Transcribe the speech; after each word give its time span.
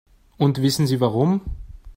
Und 0.39 0.63
wissen 0.63 0.87
Sie 0.87 0.99
warum? 0.99 1.41